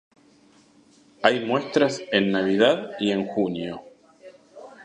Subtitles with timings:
[1.21, 3.83] Hay muestras en Navidad y en junio.